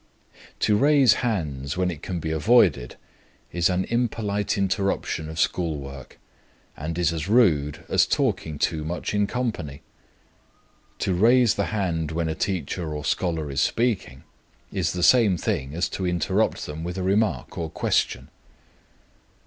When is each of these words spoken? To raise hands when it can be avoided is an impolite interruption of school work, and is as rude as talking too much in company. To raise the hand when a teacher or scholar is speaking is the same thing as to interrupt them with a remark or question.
To 0.61 0.75
raise 0.75 1.13
hands 1.21 1.77
when 1.77 1.91
it 1.91 2.01
can 2.01 2.19
be 2.19 2.31
avoided 2.31 2.95
is 3.51 3.69
an 3.69 3.85
impolite 3.85 4.57
interruption 4.57 5.29
of 5.29 5.39
school 5.39 5.77
work, 5.77 6.17
and 6.75 6.97
is 6.97 7.13
as 7.13 7.27
rude 7.27 7.85
as 7.87 8.07
talking 8.07 8.57
too 8.57 8.83
much 8.83 9.13
in 9.13 9.27
company. 9.27 9.83
To 11.05 11.13
raise 11.13 11.53
the 11.53 11.65
hand 11.65 12.09
when 12.11 12.29
a 12.29 12.33
teacher 12.33 12.95
or 12.95 13.05
scholar 13.05 13.51
is 13.51 13.61
speaking 13.61 14.23
is 14.71 14.93
the 14.93 15.03
same 15.03 15.37
thing 15.37 15.75
as 15.75 15.87
to 15.89 16.07
interrupt 16.07 16.65
them 16.65 16.83
with 16.83 16.97
a 16.97 17.03
remark 17.03 17.55
or 17.55 17.69
question. 17.69 18.29